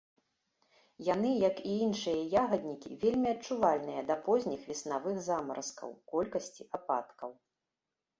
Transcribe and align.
Яны, 1.07 1.31
як 1.49 1.55
і 1.71 1.73
іншыя 1.87 2.21
ягаднікі, 2.43 2.93
вельмі 3.03 3.29
адчувальныя 3.33 4.01
да 4.09 4.15
позніх 4.29 4.61
веснавых 4.71 5.15
замаразкаў, 5.27 5.93
колькасці 6.15 6.67
ападкаў. 6.79 7.31